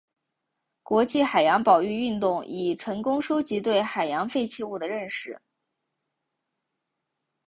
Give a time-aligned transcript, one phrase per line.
[0.81, 5.39] 国际海洋保育运动已成功收集对海洋废弃物的认识。